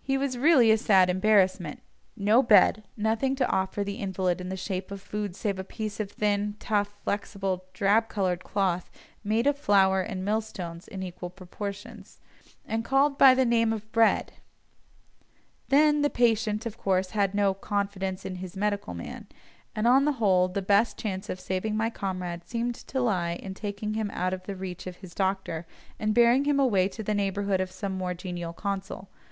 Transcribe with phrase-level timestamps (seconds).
[0.00, 4.92] Here was really a sad embarrassment—no bed; nothing to offer the invalid in the shape
[4.92, 8.92] of food save a piece of thin, tough, flexible, drab coloured cloth,
[9.24, 12.20] made of flour and mill stones in equal proportions,
[12.64, 14.34] and called by the name of "bread";
[15.68, 19.26] then the patient, of course, had no "confidence in his medical man,"
[19.74, 23.52] and on the whole, the best chance of saving my comrade seemed to lie in
[23.54, 25.66] taking him out of the reach of his doctor,
[25.98, 29.08] and bearing him away to the neighbourhood of some more genial consul.